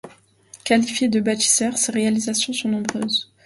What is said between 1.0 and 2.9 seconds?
de bâtisseur, ses réalisations sont